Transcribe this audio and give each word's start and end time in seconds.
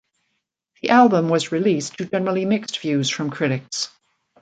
The 0.81 0.89
album 0.89 1.29
was 1.29 1.51
released 1.51 1.99
to 1.99 2.05
generally 2.05 2.43
mixed 2.43 2.77
reviews 2.77 3.07
from 3.11 3.29
critics. 3.29 3.89